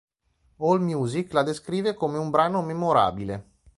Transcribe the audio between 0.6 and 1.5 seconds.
AllMusic la